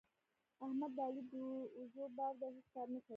احمد 0.65 0.91
د 0.97 0.99
علي 1.07 1.23
د 1.31 1.33
اوږو 1.77 2.05
بار 2.17 2.33
دی؛ 2.39 2.47
هیڅ 2.55 2.67
کار 2.75 2.87
نه 2.93 2.99
کوي. 3.03 3.09